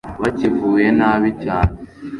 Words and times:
bakivuye 0.21 0.87
nabi 0.99 1.29
cyane 1.43 1.73